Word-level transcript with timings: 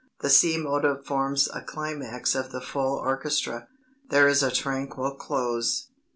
The 0.21 0.31
Sea 0.31 0.57
motive 0.57 1.05
forms 1.05 1.47
a 1.53 1.61
climax 1.61 2.33
of 2.33 2.51
the 2.51 2.59
full 2.59 2.97
orchestra. 2.97 3.67
There 4.09 4.27
is 4.27 4.41
a 4.41 4.49
tranquil 4.49 5.13
close. 5.13 5.89